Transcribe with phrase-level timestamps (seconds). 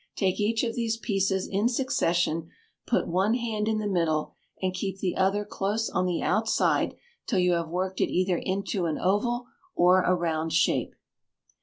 [0.15, 2.49] Take each of these pieces in succession;
[2.87, 6.95] put one hand in the middle, and keep the other close on the outside
[7.27, 9.45] till you have worked it either into an oval
[9.75, 10.95] or a round shape.